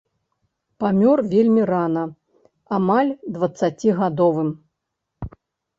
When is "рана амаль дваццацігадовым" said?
1.71-4.49